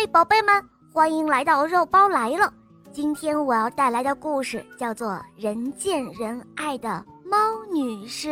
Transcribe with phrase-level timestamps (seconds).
[0.00, 2.50] 嗨，宝贝们，欢迎来到肉包来了。
[2.90, 7.36] 今天我要带来的故事叫做《人见人爱的猫
[7.70, 8.30] 女士》。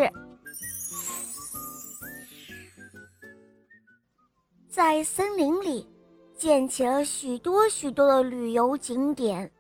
[4.70, 5.86] 在森林里，
[6.34, 9.52] 建起了许多许多的旅游景点，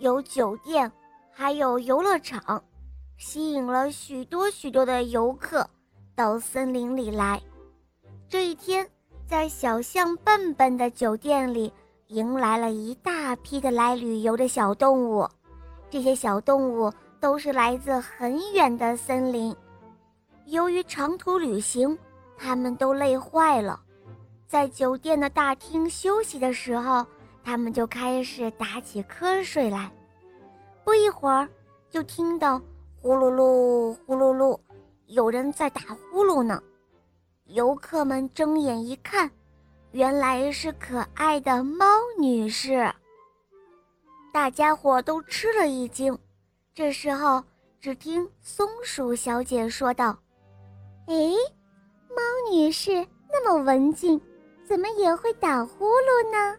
[0.00, 0.92] 有酒店，
[1.32, 2.62] 还有游乐场，
[3.16, 5.66] 吸引了许多许多的游客
[6.14, 7.40] 到森林里来。
[8.28, 8.86] 这一天。
[9.26, 11.72] 在小象笨笨的酒店里，
[12.08, 15.26] 迎来了一大批的来旅游的小动物。
[15.88, 19.54] 这些小动物都是来自很远的森林。
[20.44, 21.98] 由于长途旅行，
[22.36, 23.80] 他们都累坏了。
[24.46, 27.04] 在酒店的大厅休息的时候，
[27.42, 29.90] 他们就开始打起瞌睡来。
[30.84, 31.48] 不一会儿，
[31.88, 32.60] 就听到
[33.00, 34.58] 呼噜噜、呼噜噜，
[35.06, 35.80] 有人在打
[36.12, 36.62] 呼噜呢。
[37.48, 39.30] 游客们睁眼一看，
[39.92, 41.84] 原来是可爱的猫
[42.18, 42.90] 女士。
[44.32, 46.18] 大家伙都吃了一惊。
[46.74, 47.44] 这时候，
[47.78, 50.18] 只听松鼠小姐说道
[51.06, 51.14] ：“哎，
[52.08, 54.18] 猫女士那么文静，
[54.66, 56.58] 怎么也会打呼噜呢？”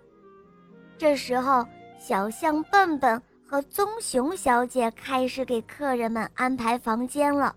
[1.00, 1.66] 这时候，
[2.00, 7.56] 小象笨笨和棕熊小姐开始给客人们安排房间了。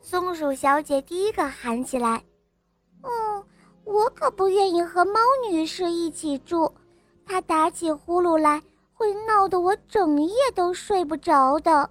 [0.00, 2.24] 松鼠小姐第一个喊起来。
[3.90, 5.18] 我可不愿意和猫
[5.50, 6.72] 女士一起住，
[7.26, 8.62] 她打起呼噜来
[8.94, 11.90] 会闹得我整夜都睡不着的。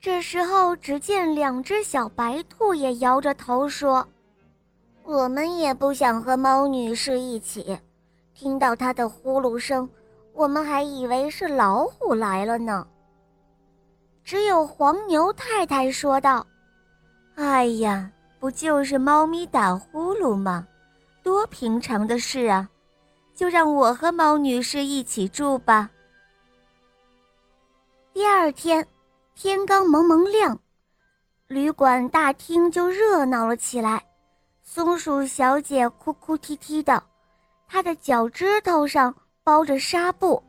[0.00, 4.06] 这时候，只见两只小白兔也摇着头说
[5.02, 7.76] ：“我们也不想和猫女士一起，
[8.32, 9.88] 听到她的呼噜声，
[10.32, 12.86] 我们还以为是老虎来了呢。”
[14.22, 16.46] 只有黄牛太太说道
[17.34, 18.08] ：“哎呀。”
[18.42, 20.66] 不就是猫咪打呼噜吗？
[21.22, 22.68] 多平常的事啊！
[23.34, 25.90] 就让我和猫女士一起住吧。
[28.12, 28.86] 第二天，
[29.34, 30.58] 天刚蒙蒙亮，
[31.46, 34.02] 旅馆大厅就热闹了起来。
[34.62, 37.02] 松鼠小姐哭哭啼啼的，
[37.68, 40.42] 她的脚趾头上包着纱布。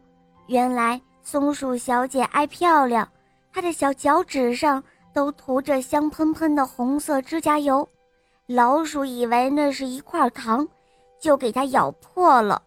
[0.47, 3.07] 原来松鼠小姐爱漂亮，
[3.51, 4.83] 她的小脚趾上。
[5.13, 7.88] 都涂着香喷喷的红色指甲油，
[8.47, 10.67] 老鼠以为那是一块糖，
[11.19, 12.61] 就给它咬破了。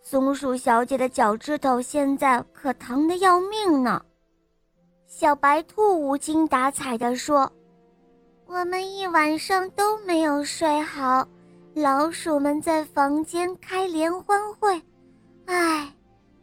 [0.00, 4.00] 松鼠小姐的脚趾头现在可疼得要命呢。
[5.08, 7.50] 小白兔无精打采地说
[8.46, 11.26] ：“我们一晚上都没有睡好，
[11.74, 14.80] 老鼠们在房间开联欢会，
[15.46, 15.92] 唉，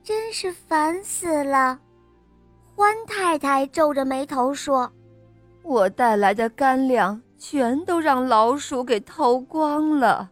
[0.04, 1.80] 真是烦死了。”
[2.76, 4.92] 欢太太皱着眉头说。
[5.62, 10.32] 我带来的干粮全都让老鼠给偷光了。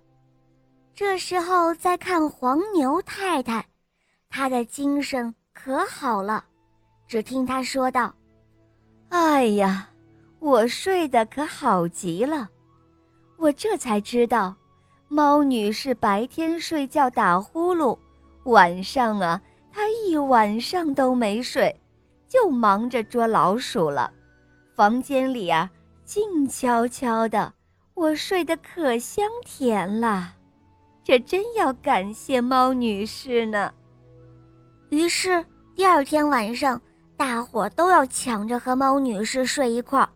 [0.95, 3.65] 这时候再看黄牛太太，
[4.29, 6.45] 她的精神可好了。
[7.09, 8.15] 只听她说道
[9.11, 9.89] ：“哎呀，
[10.39, 12.49] 我睡得可好极了。
[13.35, 14.55] 我这才知道，
[15.09, 17.99] 猫女士白天睡觉打呼噜，
[18.45, 21.77] 晚上啊，她一晚上都没睡，
[22.29, 24.09] 就忙着捉老鼠了。”
[24.73, 25.69] 房间里啊，
[26.11, 27.53] 静悄悄的，
[27.93, 30.33] 我睡得可香甜了。
[31.05, 33.71] 这真要感谢猫女士呢。
[34.89, 35.41] 于是
[35.73, 36.81] 第二天晚上，
[37.15, 40.09] 大伙都要抢着和猫女士睡一块儿。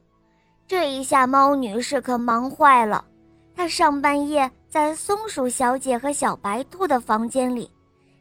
[0.67, 3.05] 这一下，猫女士可忙坏了。
[3.55, 7.71] 她上半夜在松鼠小姐和小白兔的房间里，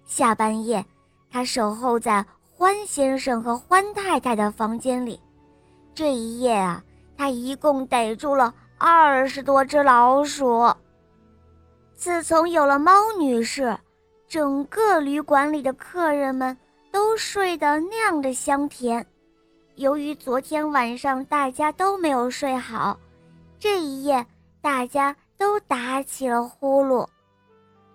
[0.07, 0.87] 下半夜
[1.29, 5.19] 她守候在欢先生和欢太太的房间里。
[5.93, 6.81] 这一夜啊，
[7.17, 10.73] 他一共逮住了二十多只老鼠。
[11.95, 13.79] 自从有了猫女士，
[14.27, 16.57] 整个旅馆里的客人们
[16.91, 19.07] 都睡得那样的香甜。
[19.77, 22.99] 由于昨天晚上大家都没有睡好，
[23.59, 24.25] 这一夜
[24.61, 27.07] 大家都打起了呼噜。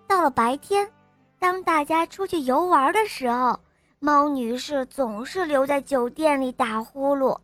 [0.06, 0.90] 到了白天，
[1.38, 3.58] 当大家出去游玩的时候，
[3.98, 7.38] 猫女士总是留在酒店里打呼噜。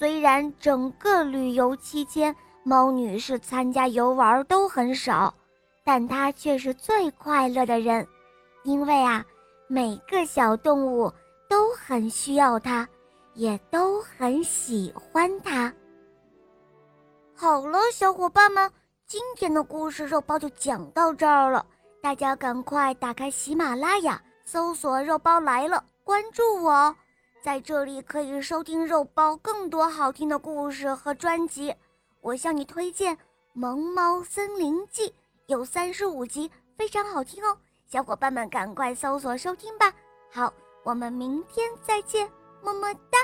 [0.00, 5.34] 虽然整个旅游期间，猫女士参加游玩都很少，
[5.84, 8.08] 但她却是最快乐的人，
[8.64, 9.22] 因为啊，
[9.68, 11.12] 每个小动物
[11.50, 12.88] 都很需要她，
[13.34, 15.70] 也都很喜欢她。
[17.36, 18.72] 好了，小伙伴们，
[19.06, 21.66] 今天的故事肉包就讲到这儿了，
[22.00, 26.96] 大家赶快打开喜马拉雅，搜索“肉包来了”，关注我哦。
[27.42, 31.74] 在这里可以收听肉包更多好听的故事和专辑，
[32.20, 33.16] 我向你推荐
[33.54, 35.08] 《萌猫森林记》，
[35.46, 37.56] 有三十五集，非常好听哦。
[37.86, 39.90] 小伙伴们赶快搜索收听吧。
[40.30, 40.52] 好，
[40.84, 42.30] 我们明天再见，
[42.62, 43.18] 么么哒。